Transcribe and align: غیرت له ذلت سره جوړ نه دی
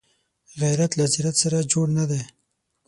غیرت 0.61 0.91
له 0.99 1.05
ذلت 1.13 1.35
سره 1.43 1.67
جوړ 1.71 1.87
نه 1.97 2.05
دی 2.09 2.21